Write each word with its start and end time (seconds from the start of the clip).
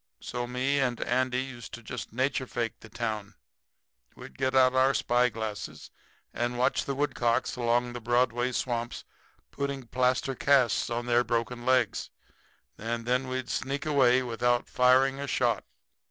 So 0.19 0.47
me 0.47 0.79
and 0.79 0.99
Andy 1.01 1.43
used 1.43 1.75
to 1.75 1.83
just 1.83 2.11
nature 2.11 2.47
fake 2.47 2.79
the 2.79 2.89
town. 2.89 3.35
We'd 4.15 4.35
get 4.35 4.55
out 4.55 4.73
our 4.73 4.95
spyglasses 4.95 5.91
and 6.33 6.57
watch 6.57 6.85
the 6.85 6.95
woodcocks 6.95 7.55
along 7.55 7.93
the 7.93 8.01
Broadway 8.01 8.51
swamps 8.51 9.03
putting 9.51 9.85
plaster 9.85 10.33
casts 10.33 10.89
on 10.89 11.05
their 11.05 11.23
broken 11.23 11.67
legs, 11.67 12.09
and 12.79 13.05
then 13.05 13.27
we'd 13.27 13.47
sneak 13.51 13.85
away 13.85 14.23
without 14.23 14.67
firing 14.67 15.19
a 15.19 15.27
shot. 15.27 15.65